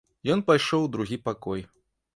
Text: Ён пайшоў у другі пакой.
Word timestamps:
Ён 0.35 0.39
пайшоў 0.47 0.81
у 0.87 0.91
другі 0.97 1.21
пакой. 1.29 1.67